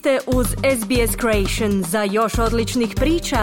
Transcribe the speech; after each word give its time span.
ste 0.00 0.18
uz 0.26 0.46
SBS 0.46 1.16
Creation. 1.20 1.82
Za 1.82 2.02
još 2.02 2.38
odličnih 2.38 2.92
priča, 2.96 3.36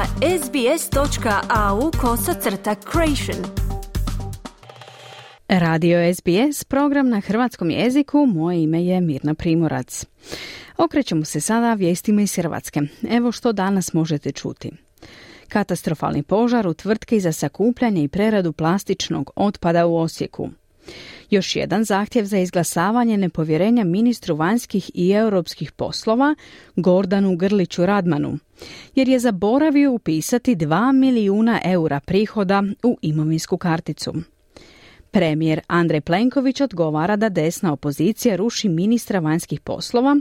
sbs.au 0.43 1.91
kosacrta 2.01 2.75
creation. 2.91 3.45
Radio 5.47 6.13
SBS, 6.13 6.63
program 6.63 7.09
na 7.09 7.19
hrvatskom 7.19 7.69
jeziku, 7.69 8.25
moje 8.25 8.63
ime 8.63 8.85
je 8.85 9.01
Mirna 9.01 9.33
Primorac. 9.33 10.05
Okrećemo 10.77 11.25
se 11.25 11.41
sada 11.41 11.73
vijestima 11.73 12.21
iz 12.21 12.35
Hrvatske. 12.35 12.81
Evo 13.09 13.31
što 13.31 13.51
danas 13.51 13.93
možete 13.93 14.31
čuti. 14.31 14.71
Katastrofalni 15.47 16.23
požar 16.23 16.67
u 16.67 16.73
tvrtki 16.73 17.19
za 17.19 17.31
sakupljanje 17.31 18.03
i 18.03 18.07
preradu 18.07 18.53
plastičnog 18.53 19.31
otpada 19.35 19.85
u 19.85 19.97
Osijeku. 19.97 20.49
Još 21.29 21.55
jedan 21.55 21.83
zahtjev 21.83 22.25
za 22.25 22.37
izglasavanje 22.37 23.17
nepovjerenja 23.17 23.83
ministru 23.83 24.35
vanjskih 24.35 24.91
i 24.93 25.11
europskih 25.11 25.71
poslova 25.71 26.35
Gordanu 26.75 27.35
Grliću 27.35 27.85
Radmanu, 27.85 28.37
jer 28.95 29.09
je 29.09 29.19
zaboravio 29.19 29.91
upisati 29.91 30.55
2 30.55 30.91
milijuna 30.91 31.59
eura 31.63 31.99
prihoda 31.99 32.63
u 32.83 32.97
imovinsku 33.01 33.57
karticu. 33.57 34.13
Premijer 35.11 35.61
Andrej 35.67 36.01
Plenković 36.01 36.61
odgovara 36.61 37.15
da 37.15 37.29
desna 37.29 37.73
opozicija 37.73 38.35
ruši 38.35 38.69
ministra 38.69 39.19
vanjskih 39.19 39.61
poslova 39.61 40.17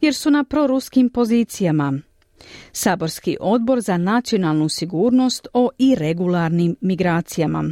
jer 0.00 0.14
su 0.14 0.30
na 0.30 0.44
proruskim 0.44 1.10
pozicijama. 1.10 1.98
Saborski 2.72 3.36
odbor 3.40 3.80
za 3.80 3.96
nacionalnu 3.96 4.68
sigurnost 4.68 5.48
o 5.52 5.70
irregularnim 5.78 6.76
migracijama. 6.80 7.64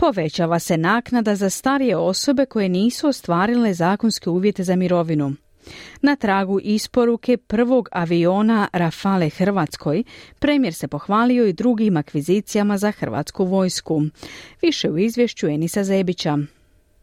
Povećava 0.00 0.58
se 0.58 0.76
naknada 0.76 1.34
za 1.34 1.50
starije 1.50 1.96
osobe 1.96 2.46
koje 2.46 2.68
nisu 2.68 3.08
ostvarile 3.08 3.74
zakonske 3.74 4.30
uvjete 4.30 4.64
za 4.64 4.76
mirovinu. 4.76 5.32
Na 6.02 6.16
tragu 6.16 6.60
isporuke 6.62 7.36
prvog 7.36 7.88
aviona 7.92 8.68
Rafale 8.72 9.28
Hrvatskoj, 9.28 10.04
premijer 10.38 10.74
se 10.74 10.88
pohvalio 10.88 11.46
i 11.46 11.52
drugim 11.52 11.96
akvizicijama 11.96 12.78
za 12.78 12.90
hrvatsku 12.90 13.44
vojsku. 13.44 14.02
Više 14.62 14.90
u 14.90 14.98
izvješću 14.98 15.46
Enisa 15.46 15.84
Zebića. 15.84 16.38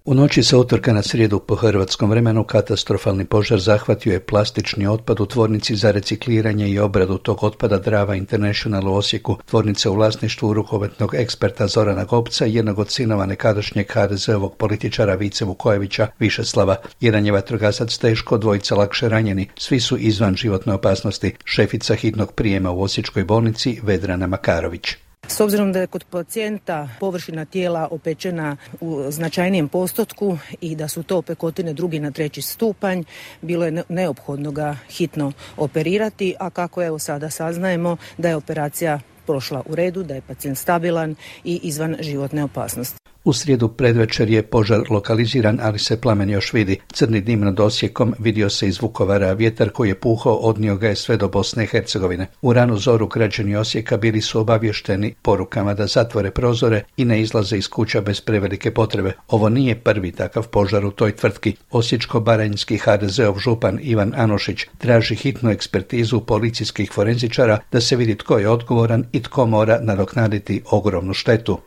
U 0.05 0.13
noći 0.13 0.43
sa 0.43 0.57
utorka 0.57 0.93
na 0.93 1.01
srijedu 1.01 1.39
po 1.39 1.55
hrvatskom 1.55 2.09
vremenu 2.09 2.43
katastrofalni 2.43 3.25
požar 3.25 3.59
zahvatio 3.59 4.13
je 4.13 4.19
plastični 4.19 4.87
otpad 4.87 5.19
u 5.19 5.25
tvornici 5.25 5.75
za 5.75 5.91
recikliranje 5.91 6.69
i 6.69 6.79
obradu 6.79 7.17
tog 7.17 7.43
otpada 7.43 7.77
Drava 7.77 8.15
International 8.15 8.87
u 8.87 8.93
Osijeku, 8.95 9.37
tvornica 9.45 9.91
u 9.91 9.93
vlasništvu 9.93 10.53
rukometnog 10.53 11.15
eksperta 11.15 11.67
Zorana 11.67 12.03
Gopca 12.03 12.45
i 12.45 12.53
jednog 12.53 12.79
od 12.79 12.91
sinova 12.91 13.25
nekadašnjeg 13.25 13.87
HDZ-ovog 13.91 14.55
političara 14.57 15.15
Vice 15.15 15.45
Vukojevića 15.45 16.07
Višeslava. 16.19 16.75
Jedan 17.01 17.25
je 17.25 17.31
vatrogasac 17.31 17.97
teško, 17.97 18.37
dvojica 18.37 18.75
lakše 18.75 19.09
ranjeni, 19.09 19.49
svi 19.57 19.79
su 19.79 19.97
izvan 19.97 20.35
životne 20.35 20.73
opasnosti, 20.73 21.35
šefica 21.45 21.95
hitnog 21.95 22.31
prijema 22.31 22.71
u 22.71 22.81
Osječkoj 22.81 23.23
bolnici 23.23 23.79
Vedrana 23.83 24.27
Makarović. 24.27 25.04
S 25.27 25.39
obzirom 25.39 25.73
da 25.73 25.79
je 25.79 25.87
kod 25.87 26.03
pacijenta 26.03 26.89
površina 26.99 27.45
tijela 27.45 27.87
opečena 27.91 28.57
u 28.81 29.03
značajnijem 29.09 29.67
postotku 29.67 30.37
i 30.61 30.75
da 30.75 30.87
su 30.87 31.03
to 31.03 31.17
opekotine 31.17 31.73
drugi 31.73 31.99
na 31.99 32.11
treći 32.11 32.41
stupanj, 32.41 33.03
bilo 33.41 33.65
je 33.65 33.83
neophodno 33.89 34.51
ga 34.51 34.77
hitno 34.89 35.31
operirati, 35.57 36.35
a 36.39 36.49
kako 36.49 36.83
evo 36.83 36.99
sada 36.99 37.29
saznajemo 37.29 37.97
da 38.17 38.29
je 38.29 38.35
operacija 38.35 38.99
prošla 39.25 39.63
u 39.65 39.75
redu, 39.75 40.03
da 40.03 40.15
je 40.15 40.21
pacijent 40.21 40.57
stabilan 40.57 41.15
i 41.43 41.59
izvan 41.63 41.95
životne 41.99 42.43
opasnosti. 42.43 43.14
U 43.25 43.33
srijedu 43.33 43.67
predvečer 43.67 44.29
je 44.29 44.43
požar 44.43 44.81
lokaliziran, 44.89 45.59
ali 45.61 45.79
se 45.79 46.01
plamen 46.01 46.29
još 46.29 46.53
vidi. 46.53 46.79
Crni 46.93 47.21
dim 47.21 47.39
nad 47.39 47.59
Osijekom 47.59 48.13
vidio 48.19 48.49
se 48.49 48.67
iz 48.67 48.81
Vukovara, 48.81 49.33
vjetar 49.33 49.69
koji 49.69 49.89
je 49.89 49.99
puhao 49.99 50.33
odnio 50.33 50.75
ga 50.75 50.87
je 50.87 50.95
sve 50.95 51.17
do 51.17 51.27
Bosne 51.27 51.63
i 51.63 51.67
Hercegovine. 51.67 52.27
U 52.41 52.53
ranu 52.53 52.77
zoru 52.77 53.07
građani 53.07 53.55
Osijeka 53.55 53.97
bili 53.97 54.22
su 54.22 54.39
obavješteni 54.39 55.16
porukama 55.22 55.73
da 55.73 55.88
zatvore 55.88 56.31
prozore 56.31 56.83
i 56.97 57.05
ne 57.05 57.22
izlaze 57.22 57.57
iz 57.57 57.67
kuća 57.67 58.01
bez 58.01 58.22
prevelike 58.22 58.73
potrebe. 58.73 59.13
Ovo 59.27 59.50
nije 59.50 59.75
prvi 59.75 60.11
takav 60.11 60.47
požar 60.47 60.85
u 60.85 60.91
toj 60.91 61.16
tvrtki. 61.16 61.55
Osječko-baranjski 61.71 62.77
HDZ-ov 62.77 63.39
župan 63.39 63.79
Ivan 63.81 64.13
Anošić 64.16 64.66
traži 64.77 65.16
hitnu 65.16 65.51
ekspertizu 65.51 66.19
policijskih 66.19 66.91
forenzičara 66.91 67.59
da 67.71 67.81
se 67.81 67.95
vidi 67.95 68.16
tko 68.16 68.38
je 68.38 68.50
odgovoran 68.50 69.05
i 69.11 69.23
tko 69.23 69.45
mora 69.45 69.79
nadoknaditi 69.81 70.61
ogromnu 70.71 71.13
štetu. 71.13 71.59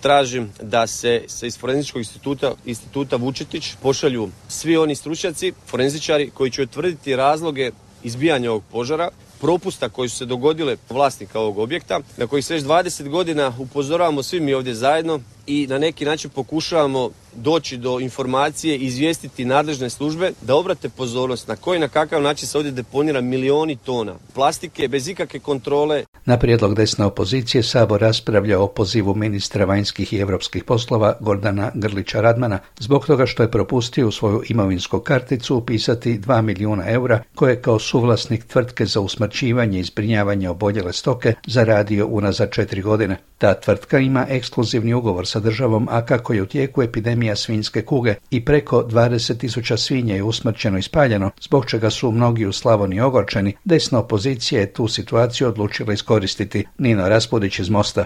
Tražim 0.00 0.52
da 0.62 0.86
se, 0.86 1.24
iz 1.42 1.58
Forenzičkog 1.58 2.00
instituta, 2.00 2.54
instituta 2.64 3.16
Vučetić 3.16 3.74
pošalju 3.82 4.28
svi 4.48 4.76
oni 4.76 4.94
stručnjaci, 4.94 5.52
forenzičari 5.66 6.30
koji 6.34 6.50
će 6.50 6.62
utvrditi 6.62 7.16
razloge 7.16 7.70
izbijanja 8.02 8.50
ovog 8.50 8.62
požara, 8.72 9.08
propusta 9.40 9.88
koji 9.88 10.08
su 10.08 10.16
se 10.16 10.24
dogodile 10.24 10.76
vlasnika 10.90 11.40
ovog 11.40 11.58
objekta, 11.58 12.00
na 12.16 12.26
koji 12.26 12.42
se 12.42 12.54
već 12.54 12.64
20 12.64 13.08
godina 13.08 13.52
upozoravamo 13.58 14.22
svi 14.22 14.40
mi 14.40 14.54
ovdje 14.54 14.74
zajedno 14.74 15.20
i 15.46 15.66
na 15.66 15.78
neki 15.78 16.04
način 16.04 16.30
pokušavamo 16.30 17.10
doći 17.34 17.76
do 17.76 18.00
informacije, 18.00 18.76
izvijestiti 18.76 19.44
nadležne 19.44 19.90
službe 19.90 20.32
da 20.40 20.54
obrate 20.56 20.88
pozornost 20.88 21.48
na 21.48 21.56
koji 21.56 21.80
na 21.80 21.88
kakav 21.88 22.22
način 22.22 22.48
se 22.48 22.58
ovdje 22.58 22.72
deponira 22.72 23.20
milioni 23.20 23.76
tona 23.76 24.14
plastike 24.34 24.88
bez 24.88 25.08
ikakve 25.08 25.40
kontrole. 25.40 26.04
Na 26.26 26.36
prijedlog 26.36 26.74
desne 26.74 27.04
opozicije 27.04 27.62
Sabor 27.62 28.00
raspravlja 28.00 28.60
o 28.60 28.68
pozivu 28.68 29.14
ministra 29.14 29.64
vanjskih 29.64 30.12
i 30.12 30.18
europskih 30.18 30.64
poslova 30.64 31.16
Gordana 31.20 31.70
Grlića 31.74 32.20
Radmana 32.20 32.58
zbog 32.78 33.06
toga 33.06 33.26
što 33.26 33.42
je 33.42 33.50
propustio 33.50 34.08
u 34.08 34.10
svoju 34.10 34.42
imovinsku 34.48 35.00
karticu 35.00 35.56
upisati 35.56 36.18
2 36.18 36.42
milijuna 36.42 36.90
eura 36.90 37.22
koje 37.34 37.62
kao 37.62 37.78
suvlasnik 37.78 38.44
tvrtke 38.44 38.86
za 38.86 39.00
usmrćivanje 39.00 39.80
i 39.80 39.84
zbrinjavanje 39.84 40.48
oboljele 40.48 40.92
stoke 40.92 41.34
zaradio 41.46 42.06
unazad 42.06 42.50
četiri 42.50 42.82
godine. 42.82 43.16
Ta 43.38 43.54
tvrtka 43.54 43.98
ima 43.98 44.26
ekskluzivni 44.28 44.94
ugovor 44.94 45.26
sa 45.26 45.40
državom, 45.40 45.88
a 45.90 46.04
kako 46.04 46.32
je 46.32 46.42
u 46.42 46.46
tijeku 46.46 46.82
epidemija 46.82 47.36
svinjske 47.36 47.82
kuge 47.82 48.14
i 48.30 48.44
preko 48.44 48.82
20.000 48.82 49.76
svinja 49.76 50.14
je 50.14 50.22
usmrćeno 50.22 50.78
i 50.78 50.82
spaljeno, 50.82 51.30
zbog 51.40 51.66
čega 51.66 51.90
su 51.90 52.10
mnogi 52.10 52.46
u 52.46 52.52
Slavoniji 52.52 53.00
ogorčeni, 53.00 53.56
desna 53.64 53.98
opozicija 53.98 54.60
je 54.60 54.72
tu 54.72 54.88
situaciju 54.88 55.48
odlučila 55.48 55.92
iskoristiti. 55.92 56.64
Nino 56.78 57.08
Raspudić 57.08 57.58
iz 57.58 57.70
Mosta. 57.70 58.04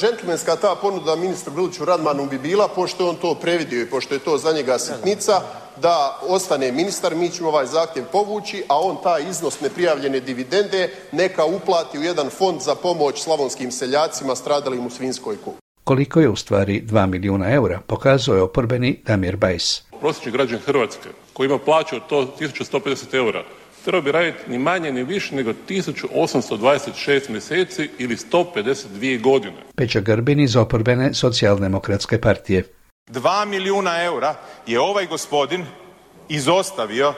Džentlmenska 0.00 0.56
ta 0.56 0.74
ponuda 0.82 1.16
ministru 1.16 1.52
Grliću 1.52 1.84
Radmanu 1.84 2.26
bi 2.26 2.38
bila, 2.38 2.68
pošto 2.68 3.04
je 3.04 3.10
on 3.10 3.16
to 3.16 3.34
previdio 3.34 3.82
i 3.82 3.90
pošto 3.90 4.14
je 4.14 4.20
to 4.20 4.38
za 4.38 4.52
njega 4.52 4.78
sitnica, 4.78 5.40
da 5.76 6.18
ostane 6.28 6.72
ministar, 6.72 7.14
mi 7.14 7.30
ćemo 7.30 7.48
ovaj 7.48 7.66
zahtjev 7.66 8.04
povući, 8.12 8.64
a 8.68 8.80
on 8.80 8.96
taj 9.02 9.22
iznos 9.30 9.60
neprijavljene 9.60 10.20
dividende 10.20 10.90
neka 11.12 11.44
uplati 11.44 11.98
u 11.98 12.02
jedan 12.02 12.30
fond 12.30 12.60
za 12.60 12.74
pomoć 12.74 13.22
slavonskim 13.22 13.70
seljacima 13.70 14.36
stradalim 14.36 14.86
u 14.86 14.90
svinskoj 14.90 15.36
kugi. 15.44 15.56
Koliko 15.84 16.20
je 16.20 16.28
u 16.28 16.36
stvari 16.36 16.82
2 16.86 17.06
milijuna 17.06 17.52
eura, 17.52 17.80
pokazuje 17.86 18.38
je 18.38 18.42
oporbeni 18.42 19.00
Damir 19.06 19.36
Bajs. 19.36 19.82
Prosječni 20.00 20.32
građan 20.32 20.58
Hrvatske 20.58 21.08
koji 21.32 21.46
ima 21.46 21.58
plaću 21.58 21.96
od 21.96 22.02
to 22.08 22.34
1150 22.40 23.14
eura 23.14 23.44
trebao 23.88 24.02
bi 24.02 24.12
raditi 24.12 24.50
ni 24.50 24.58
manje 24.58 24.92
ni 24.92 25.04
više 25.04 25.34
nego 25.34 25.52
1826 25.68 27.30
mjeseci 27.30 27.90
ili 27.98 28.16
152 28.16 29.20
godine. 29.20 29.56
Peća 29.76 30.00
Grbin 30.00 30.40
iz 30.40 30.56
oporbene 30.56 31.14
socijaldemokratske 31.14 32.20
partije. 32.20 32.64
2 33.06 33.46
milijuna 33.46 34.02
eura 34.02 34.34
je 34.66 34.80
ovaj 34.80 35.06
gospodin 35.06 35.66
izostavio 36.28 37.14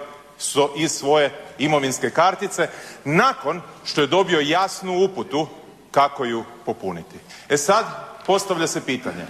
iz 0.78 0.91
svoje 0.91 1.31
imovinske 1.58 2.10
kartice 2.10 2.69
nakon 3.04 3.60
što 3.84 4.00
je 4.00 4.06
dobio 4.06 4.41
jasnu 4.41 5.04
uputu 5.04 5.47
kako 5.91 6.25
ju 6.25 6.44
popuniti. 6.66 7.16
E 7.48 7.56
sad 7.56 7.84
postavlja 8.26 8.66
se 8.66 8.87
pitanje 8.87 9.26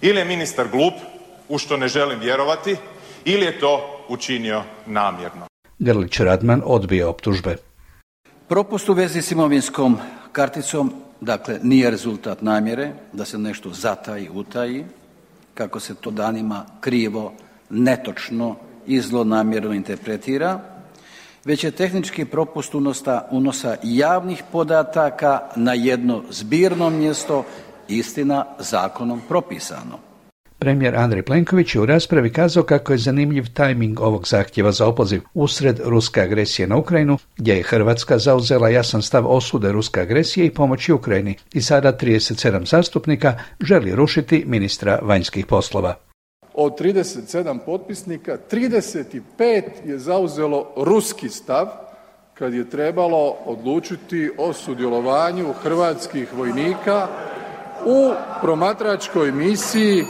ili 0.00 0.18
je 0.18 0.24
ministar 0.24 0.68
glup 0.68 0.94
u 1.48 1.58
što 1.58 1.76
ne 1.76 1.88
želim 1.88 2.20
vjerovati 2.20 2.76
ili 3.24 3.44
je 3.44 3.60
to 3.60 4.04
učinio 4.08 4.62
namjerno. 4.86 5.51
Grlić 5.84 6.20
Radman 6.20 6.62
odbija 6.64 7.08
optužbe. 7.08 7.56
Propust 8.48 8.88
u 8.88 8.92
vezi 8.92 9.22
s 9.22 9.32
imovinskom 9.32 9.98
karticom 10.32 10.92
dakle 11.20 11.58
nije 11.62 11.90
rezultat 11.90 12.42
namjere 12.42 12.92
da 13.12 13.24
se 13.24 13.38
nešto 13.38 13.70
zataji, 13.72 14.28
utaji 14.34 14.84
kako 15.54 15.80
se 15.80 15.94
to 15.94 16.10
danima 16.10 16.66
krivo, 16.80 17.32
netočno 17.70 18.56
i 18.86 19.00
zlonamjerno 19.00 19.72
interpretira, 19.72 20.60
već 21.44 21.64
je 21.64 21.70
tehnički 21.70 22.24
propust 22.24 22.74
unosa, 22.74 23.24
unosa 23.30 23.76
javnih 23.82 24.42
podataka 24.52 25.40
na 25.56 25.74
jedno 25.74 26.22
zbirno 26.30 26.90
mjesto, 26.90 27.44
istina 27.88 28.46
zakonom 28.58 29.20
propisano. 29.28 30.11
Premijer 30.62 30.96
Andrej 30.96 31.22
Plenković 31.22 31.74
je 31.74 31.80
u 31.80 31.86
raspravi 31.86 32.32
kazao 32.32 32.62
kako 32.62 32.92
je 32.92 32.98
zanimljiv 32.98 33.44
tajming 33.54 34.00
ovog 34.00 34.28
zahtjeva 34.28 34.72
za 34.72 34.86
opoziv 34.86 35.20
usred 35.34 35.80
ruske 35.84 36.20
agresije 36.20 36.66
na 36.66 36.76
Ukrajinu, 36.76 37.18
gdje 37.36 37.54
je 37.54 37.62
Hrvatska 37.62 38.18
zauzela 38.18 38.68
jasan 38.68 39.02
stav 39.02 39.26
osude 39.26 39.72
ruske 39.72 40.00
agresije 40.00 40.46
i 40.46 40.50
pomoći 40.50 40.92
Ukrajini 40.92 41.36
i 41.52 41.62
sada 41.62 41.92
37 41.92 42.70
zastupnika 42.70 43.34
želi 43.60 43.94
rušiti 43.94 44.44
ministra 44.46 44.98
vanjskih 45.02 45.46
poslova. 45.46 45.94
Od 46.54 46.80
37 46.80 47.58
potpisnika, 47.66 48.38
35 48.50 49.20
je 49.84 49.98
zauzelo 49.98 50.74
ruski 50.76 51.28
stav, 51.28 51.66
kad 52.34 52.54
je 52.54 52.70
trebalo 52.70 53.36
odlučiti 53.46 54.30
o 54.38 54.52
sudjelovanju 54.52 55.52
hrvatskih 55.62 56.34
vojnika 56.34 57.08
u 57.86 58.12
promatračkoj 58.40 59.32
misiji 59.32 60.04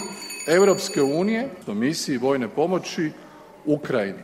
Europske 0.47 1.03
unije, 1.03 1.49
misiji 1.67 2.19
vojne 2.19 2.49
pomoći 2.49 3.11
Ukrajini. 3.67 4.23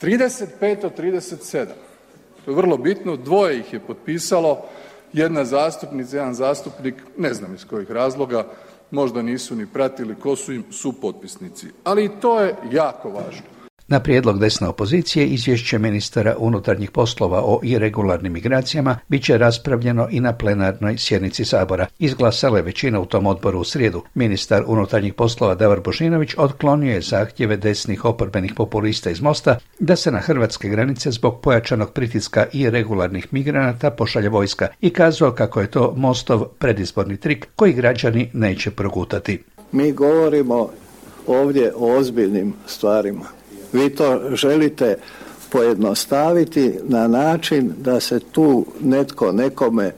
35 0.00 0.84
od 0.84 0.98
37. 0.98 1.66
To 2.44 2.50
je 2.50 2.56
vrlo 2.56 2.76
bitno, 2.76 3.16
dvoje 3.16 3.58
ih 3.58 3.72
je 3.72 3.80
potpisalo, 3.80 4.64
jedna 5.12 5.44
zastupnica, 5.44 6.16
jedan 6.16 6.34
zastupnik, 6.34 6.94
ne 7.16 7.34
znam 7.34 7.54
iz 7.54 7.64
kojih 7.64 7.90
razloga, 7.90 8.46
možda 8.90 9.22
nisu 9.22 9.56
ni 9.56 9.66
pratili 9.66 10.14
ko 10.14 10.36
su 10.36 10.52
im 10.52 10.64
supotpisnici, 10.70 11.66
ali 11.84 12.04
i 12.04 12.10
to 12.20 12.40
je 12.40 12.54
jako 12.70 13.10
važno. 13.10 13.57
Na 13.90 14.00
prijedlog 14.00 14.38
desne 14.38 14.68
opozicije 14.68 15.26
izvješće 15.26 15.78
ministara 15.78 16.34
unutarnjih 16.38 16.90
poslova 16.90 17.42
o 17.44 17.60
irregularnim 17.62 18.32
migracijama 18.32 18.98
bit 19.08 19.24
će 19.24 19.38
raspravljeno 19.38 20.08
i 20.10 20.20
na 20.20 20.32
plenarnoj 20.32 20.98
sjednici 20.98 21.44
Sabora. 21.44 21.86
Izglasala 21.98 22.56
je 22.58 22.62
većina 22.62 23.00
u 23.00 23.06
tom 23.06 23.26
odboru 23.26 23.60
u 23.60 23.64
srijedu. 23.64 24.02
Ministar 24.14 24.64
unutarnjih 24.66 25.14
poslova 25.14 25.54
Davor 25.54 25.80
Božinović 25.80 26.34
otklonio 26.36 26.94
je 26.94 27.00
zahtjeve 27.00 27.56
desnih 27.56 28.04
oporbenih 28.04 28.52
populista 28.56 29.10
iz 29.10 29.20
Mosta 29.20 29.58
da 29.78 29.96
se 29.96 30.10
na 30.10 30.18
hrvatske 30.18 30.68
granice 30.68 31.10
zbog 31.10 31.40
pojačanog 31.40 31.92
pritiska 31.92 32.46
i 32.52 32.70
regularnih 32.70 33.26
migranata 33.30 33.90
pošalje 33.90 34.28
vojska 34.28 34.68
i 34.80 34.90
kazao 34.90 35.32
kako 35.32 35.60
je 35.60 35.70
to 35.70 35.94
Mostov 35.96 36.44
predizborni 36.44 37.16
trik 37.16 37.48
koji 37.56 37.72
građani 37.72 38.30
neće 38.32 38.70
progutati. 38.70 39.42
Mi 39.72 39.92
govorimo 39.92 40.70
ovdje 41.26 41.72
o 41.76 41.96
ozbiljnim 41.96 42.54
stvarima 42.66 43.37
vi 43.72 43.90
to 43.90 44.20
želite 44.34 44.96
pojednostaviti 45.50 46.74
na 46.82 47.08
način 47.08 47.72
da 47.78 48.00
se 48.00 48.20
tu 48.20 48.66
netko 48.80 49.32
nekome 49.32 49.92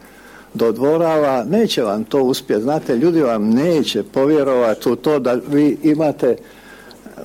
dodvorava, 0.54 1.44
neće 1.44 1.82
vam 1.82 2.04
to 2.04 2.22
uspjeti. 2.22 2.62
Znate, 2.62 2.96
ljudi 2.96 3.22
vam 3.22 3.50
neće 3.50 4.02
povjerovati 4.02 4.88
u 4.88 4.96
to 4.96 5.18
da 5.18 5.38
vi 5.48 5.78
imate 5.82 6.36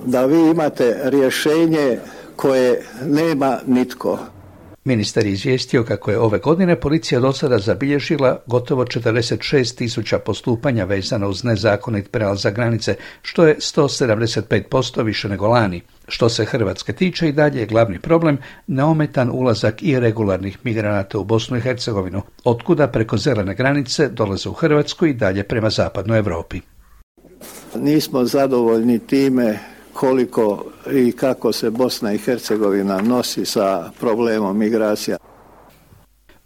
da 0.06 0.26
vi 0.26 0.50
imate 0.50 0.98
rješenje 1.04 2.00
koje 2.36 2.82
nema 3.06 3.60
nitko. 3.68 4.20
Ministar 4.84 5.26
je 5.26 5.32
izvijestio 5.32 5.84
kako 5.84 6.12
je 6.12 6.20
ove 6.20 6.40
godine 6.40 6.80
policija 6.80 7.20
do 7.20 7.34
sada 7.34 7.60
zabilježila 7.60 8.42
gotovo 8.46 8.86
46 8.86 9.76
tisuća 9.76 10.20
postupanja 10.20 10.86
vezano 10.86 11.30
uz 11.30 11.44
nezakonit 11.44 12.12
prelazak 12.12 12.56
granice, 12.56 12.96
što 13.22 13.48
je 13.48 13.56
175% 13.56 15.04
više 15.04 15.30
nego 15.30 15.48
lani. 15.48 15.82
Što 16.08 16.30
se 16.30 16.46
Hrvatske 16.46 16.94
tiče 16.94 17.30
i 17.30 17.32
dalje 17.32 17.60
je 17.60 17.66
glavni 17.66 18.00
problem 18.00 18.38
neometan 18.68 19.30
ulazak 19.34 19.84
i 19.84 20.00
regularnih 20.00 20.58
migranata 20.64 21.20
u 21.20 21.24
Bosnu 21.24 21.58
i 21.58 21.62
Hercegovinu, 21.62 22.22
otkuda 22.44 22.88
preko 22.88 23.18
zelene 23.18 23.56
granice 23.56 24.10
dolaze 24.10 24.50
u 24.50 24.54
Hrvatsku 24.54 25.06
i 25.06 25.14
dalje 25.14 25.44
prema 25.44 25.70
zapadnoj 25.70 26.18
Europi. 26.18 26.62
Nismo 27.76 28.26
zadovoljni 28.26 29.00
time 29.00 29.60
koliko 29.94 30.66
i 30.92 31.12
kako 31.12 31.52
se 31.52 31.70
Bosna 31.70 32.14
i 32.14 32.18
Hercegovina 32.18 33.02
nosi 33.02 33.46
sa 33.46 33.92
problemom 34.00 34.58
migracija. 34.58 35.18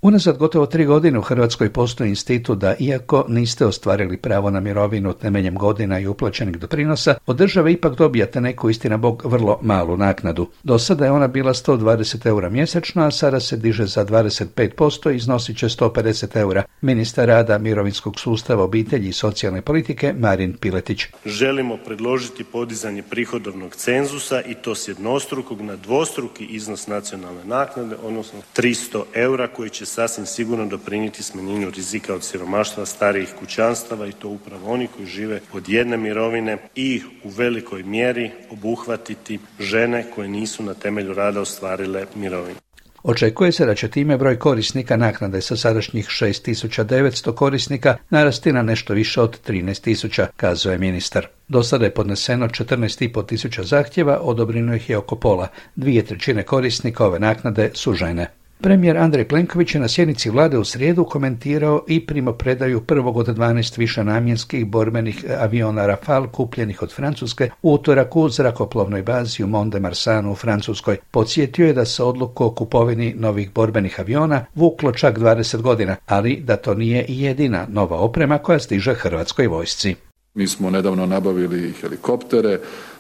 Unazad 0.02 0.38
gotovo 0.38 0.66
tri 0.66 0.86
godine 0.86 1.20
u 1.20 1.22
Hrvatskoj 1.22 1.74
postoji 1.74 2.10
institut 2.10 2.58
da 2.58 2.76
iako 2.80 3.26
niste 3.28 3.66
ostvarili 3.66 4.18
pravo 4.18 4.50
na 4.50 4.60
mirovinu 4.60 5.14
temeljem 5.14 5.56
godina 5.56 6.00
i 6.00 6.08
uplaćenih 6.08 6.60
doprinosa, 6.60 7.16
od 7.26 7.38
države 7.38 7.74
ipak 7.74 7.96
dobijate 7.96 8.42
neku 8.42 8.70
istina 8.70 8.98
bog 8.98 9.22
vrlo 9.26 9.60
malu 9.62 9.98
naknadu. 9.98 10.48
Do 10.64 10.80
sada 10.80 11.06
je 11.06 11.12
ona 11.12 11.28
bila 11.28 11.54
120 11.54 12.28
eura 12.28 12.50
mjesečno, 12.50 13.06
a 13.06 13.12
sada 13.12 13.40
se 13.40 13.58
diže 13.58 13.86
za 13.86 14.06
25% 14.06 15.12
i 15.12 15.16
iznosit 15.16 15.58
će 15.58 15.66
150 15.66 16.38
eura. 16.38 16.64
Ministar 16.82 17.28
rada 17.28 17.58
mirovinskog 17.58 18.20
sustava 18.20 18.64
obitelji 18.64 19.10
i 19.10 19.14
socijalne 19.14 19.62
politike 19.62 20.14
Marin 20.14 20.54
Piletić. 20.54 21.02
Želimo 21.26 21.78
predložiti 21.78 22.44
podizanje 22.44 23.04
prihodovnog 23.04 23.76
cenzusa 23.76 24.42
i 24.42 24.56
to 24.56 24.76
s 24.76 24.88
jednostrukog 24.88 25.62
na 25.62 25.76
dvostruki 25.76 26.46
iznos 26.46 26.88
nacionalne 26.88 27.46
naknade, 27.46 27.96
odnosno 28.04 28.40
300 28.58 29.04
eura 29.14 29.48
koji 29.48 29.70
će 29.70 29.89
sasvim 29.90 30.26
sigurno 30.26 30.66
doprinijeti 30.66 31.24
smanjenju 31.24 31.70
rizika 31.70 32.14
od 32.14 32.24
siromaštva 32.24 32.86
starijih 32.86 33.30
kućanstava 33.40 34.08
i 34.08 34.12
to 34.12 34.30
upravo 34.30 34.74
oni 34.74 34.88
koji 34.88 35.08
žive 35.08 35.40
od 35.54 35.70
jedne 35.70 35.98
mirovine 35.98 36.58
i 36.76 37.02
u 37.24 37.30
velikoj 37.30 37.84
mjeri 37.84 38.32
obuhvatiti 38.52 39.40
žene 39.60 40.06
koje 40.16 40.28
nisu 40.28 40.64
na 40.64 40.74
temelju 40.74 41.14
rada 41.14 41.42
ostvarile 41.42 42.06
mirovinu. 42.16 42.60
Očekuje 43.04 43.52
se 43.52 43.66
da 43.66 43.76
će 43.76 43.88
time 43.88 44.18
broj 44.18 44.40
korisnika 44.40 44.98
naknade 44.98 45.42
sa 45.42 45.56
sadašnjih 45.58 46.08
6900 46.08 47.36
korisnika 47.36 47.98
narasti 48.10 48.54
na 48.54 48.62
nešto 48.62 48.94
više 48.94 49.22
od 49.22 49.40
13000, 49.48 50.26
kazuje 50.38 50.78
ministar. 50.78 51.28
Do 51.48 51.64
sada 51.64 51.86
je 51.86 51.94
podneseno 51.94 52.48
14,5 52.48 53.26
tisuća 53.26 53.64
zahtjeva, 53.64 54.20
odobreno 54.22 54.76
ih 54.76 54.90
je 54.90 54.98
oko 54.98 55.16
pola. 55.16 55.48
Dvije 55.76 56.06
trećine 56.06 56.44
korisnika 56.44 57.06
ove 57.06 57.20
naknade 57.20 57.72
su 57.74 57.94
žene. 57.94 58.39
Premijer 58.62 58.98
Andrej 58.98 59.28
Plenković 59.28 59.76
je 59.76 59.82
na 59.82 59.88
sjednici 59.88 60.30
vlade 60.30 60.58
u 60.58 60.64
srijedu 60.64 61.04
komentirao 61.04 61.84
i 61.88 62.06
primopredaju 62.06 62.82
prvog 62.82 63.18
od 63.18 63.28
12 63.28 63.80
višenamjenskih 63.80 64.66
borbenih 64.66 65.26
aviona 65.40 65.86
Rafale 65.86 66.28
kupljenih 66.32 66.82
od 66.82 66.94
Francuske 66.94 67.50
u 67.62 67.74
utorak 67.74 68.16
u 68.16 68.30
zrakoplovnoj 68.30 69.04
bazi 69.04 69.44
u 69.44 69.48
Mont 69.48 69.74
de 69.74 69.80
Marsanu 69.80 70.32
u 70.32 70.36
Francuskoj. 70.36 70.98
Podsjetio 71.12 71.68
je 71.68 71.74
da 71.74 71.86
se 71.86 72.04
odluku 72.04 72.46
o 72.46 72.52
kupovini 72.52 73.14
novih 73.18 73.52
borbenih 73.54 74.00
aviona 74.00 74.46
vuklo 74.56 74.92
čak 74.92 75.18
20 75.18 75.62
godina, 75.62 75.96
ali 76.06 76.36
da 76.36 76.58
to 76.58 76.74
nije 76.74 77.06
jedina 77.08 77.66
nova 77.70 77.98
oprema 77.98 78.38
koja 78.38 78.60
stiže 78.60 78.94
Hrvatskoj 78.94 79.48
vojsci. 79.48 79.96
Mi 80.34 80.48
smo 80.48 80.70
nedavno 80.70 81.06
nabavili 81.06 81.74
helikoptere, 81.82 82.60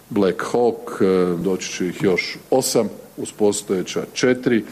Black 0.10 0.44
Hawk, 0.54 1.04
doći 1.44 1.72
će 1.72 1.88
ih 1.88 2.04
još 2.04 2.38
osam 2.50 2.88
uz 3.18 3.32
postojeća 3.32 4.02
četiri 4.14 4.64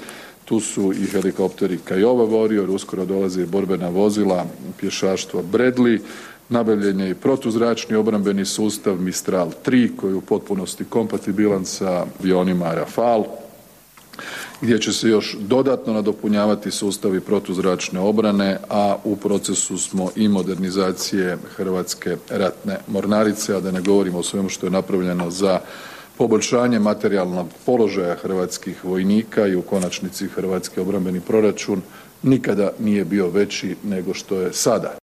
tu 0.48 0.60
su 0.60 0.94
i 0.94 1.06
helikopteri 1.06 1.78
Kajova 1.78 2.26
Warrior, 2.26 2.70
uskoro 2.70 3.06
dolaze 3.06 3.42
i 3.42 3.46
borbena 3.46 3.90
vozila, 3.90 4.46
pješaštvo 4.80 5.44
Bradley, 5.52 6.00
nabavljen 6.50 7.00
je 7.00 7.10
i 7.10 7.16
protuzračni 7.16 7.96
obrambeni 7.96 8.46
sustav 8.46 9.02
Mistral 9.02 9.52
3 9.66 9.96
koji 9.96 10.12
je 10.12 10.16
u 10.16 10.22
potpunosti 10.22 10.86
kompatibilan 10.86 11.66
sa 11.66 12.06
avionima 12.19 12.74
Rafale 12.74 13.24
gdje 14.62 14.81
će 14.81 14.94
se 14.94 15.10
još 15.10 15.38
dodatno 15.40 15.94
nadopunjavati 15.94 16.71
sustavi 16.71 17.19
protuzračne 17.19 18.00
obrane, 18.00 18.57
a 18.69 18.95
u 19.04 19.16
procesu 19.16 19.78
smo 19.78 20.10
i 20.16 20.28
modernizacije 20.28 21.38
Hrvatske 21.56 22.18
ratne 22.30 22.78
mornarice, 22.88 23.56
a 23.56 23.60
da 23.60 23.71
ne 23.71 23.81
govorimo 23.81 24.19
o 24.19 24.24
svemu 24.24 24.50
što 24.50 24.66
je 24.66 24.71
napravljeno 24.71 25.30
za 25.30 25.60
poboljšanje 26.18 26.80
materijalnog 26.80 27.47
položaja 27.66 28.16
hrvatskih 28.16 28.86
vojnika 28.86 29.47
i 29.47 29.56
u 29.56 29.62
konačnici 29.62 30.28
hrvatski 30.28 30.80
obrambeni 30.80 31.21
proračun 31.21 31.81
nikada 32.24 32.71
nije 32.80 33.06
bio 33.06 33.30
veći 33.30 33.76
nego 33.83 34.14
što 34.14 34.42
je 34.42 34.54
sada. 34.54 34.97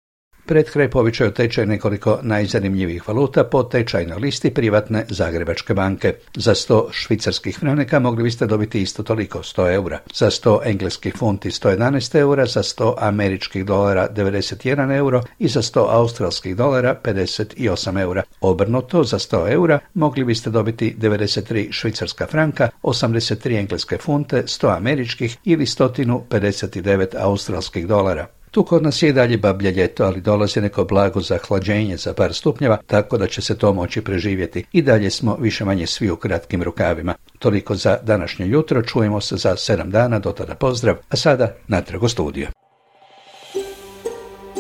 Pred 0.47 0.71
kraj 0.71 0.91
povećaju 0.91 1.31
tečaj 1.31 1.67
nekoliko 1.67 2.19
najzanimljivijih 2.23 3.09
valuta 3.09 3.45
po 3.45 3.63
tečajnoj 3.63 4.19
listi 4.19 4.51
privatne 4.55 5.05
Zagrebačke 5.09 5.75
banke. 5.75 6.15
Za 6.35 6.55
100 6.55 6.83
švicarskih 6.93 7.59
franaka 7.59 7.99
mogli 7.99 8.23
biste 8.23 8.47
dobiti 8.47 8.83
isto 8.83 9.03
toliko, 9.03 9.39
100 9.39 9.75
eura. 9.75 10.01
Za 10.15 10.31
100 10.31 10.59
engleskih 10.65 11.15
funti 11.17 11.51
111 11.51 12.19
eura, 12.19 12.47
za 12.47 12.63
100 12.63 12.95
američkih 12.99 13.65
dolara 13.65 14.09
91 14.17 14.97
euro 14.97 15.23
i 15.39 15.49
za 15.49 15.63
100 15.63 15.87
australskih 15.89 16.57
dolara 16.57 17.01
58 17.05 18.01
eura. 18.01 18.23
Obrnuto, 18.41 19.05
za 19.05 19.19
100 19.19 19.53
eura 19.53 19.79
mogli 19.95 20.25
biste 20.25 20.51
dobiti 20.51 20.97
93 20.99 21.73
švicarska 21.73 22.27
franka, 22.27 22.69
83 22.83 23.59
engleske 23.59 23.99
funte, 23.99 24.43
100 24.43 24.77
američkih 24.77 25.37
ili 25.45 25.67
159 25.67 27.07
australskih 27.19 27.87
dolara. 27.87 28.27
Tu 28.55 28.65
kod 28.65 28.83
nas 28.83 29.03
je 29.03 29.09
i 29.09 29.13
dalje 29.13 29.37
bablje 29.39 29.71
ljeto, 29.71 30.05
ali 30.05 30.21
dolazi 30.21 30.61
neko 30.61 30.85
blago 30.85 31.21
zahlađenje 31.21 31.97
za 31.97 32.13
par 32.15 32.35
stupnjeva, 32.35 32.79
tako 32.87 33.19
da 33.19 33.27
će 33.27 33.43
se 33.43 33.59
to 33.59 33.73
moći 33.73 34.01
preživjeti. 34.01 34.65
I 34.73 34.83
dalje 34.83 35.11
smo 35.11 35.37
više 35.41 35.65
manje 35.65 35.87
svi 35.87 36.11
u 36.11 36.17
kratkim 36.17 36.63
rukavima. 36.63 37.15
Toliko 37.39 37.75
za 37.75 37.99
današnje 38.03 38.47
jutro, 38.47 38.83
čujemo 38.83 39.21
se 39.21 39.37
za 39.37 39.57
sedam 39.57 39.91
dana, 39.91 40.19
do 40.19 40.33
tada 40.33 40.55
pozdrav, 40.55 40.97
a 41.09 41.17
sada 41.17 41.55
natrag 41.69 42.03
u 42.03 42.09
studio. 42.09 42.49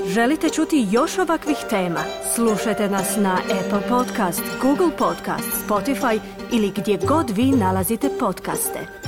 Želite 0.06 0.48
čuti 0.50 0.86
još 0.90 1.18
ovakvih 1.18 1.56
tema? 1.70 2.00
Slušajte 2.34 2.88
nas 2.88 3.16
na 3.16 3.38
Apple 3.60 3.88
Podcast, 3.88 4.42
Google 4.62 4.96
Podcast, 4.98 5.68
Spotify 5.68 6.20
ili 6.52 6.72
gdje 6.76 6.98
god 7.08 7.30
vi 7.30 7.44
nalazite 7.44 8.08
podcaste. 8.20 9.03